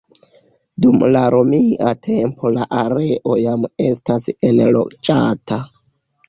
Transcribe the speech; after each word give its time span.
Dum 0.85 1.03
la 1.15 1.19
Romia 1.35 1.91
tempo 2.07 2.51
la 2.55 2.65
areo 2.79 3.37
jam 3.43 3.69
estas 3.85 4.27
enloĝata. 4.51 5.61